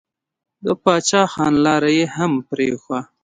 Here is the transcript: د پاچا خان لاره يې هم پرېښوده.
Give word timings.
د 0.65 0.67
پاچا 0.83 1.21
خان 1.33 1.53
لاره 1.65 1.89
يې 1.97 2.05
هم 2.15 2.31
پرېښوده. 2.49 2.99